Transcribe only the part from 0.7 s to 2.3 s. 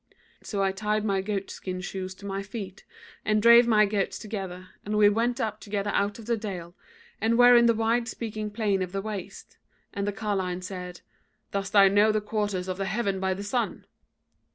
tied my goatskin shoes to